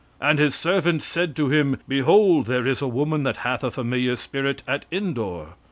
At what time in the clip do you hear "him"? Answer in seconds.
1.49-1.79